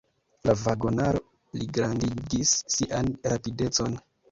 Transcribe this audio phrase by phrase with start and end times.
[0.49, 1.21] La vagonaro
[1.51, 3.99] pligrandigis sian rapidecon.